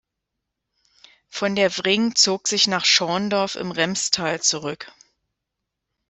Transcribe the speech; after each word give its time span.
Von 1.29 1.53
der 1.53 1.69
Vring 1.69 2.15
zog 2.15 2.47
sich 2.47 2.65
nach 2.65 2.85
Schorndorf 2.85 3.55
im 3.55 3.69
Remstal 3.69 4.41
zurück. 4.41 4.91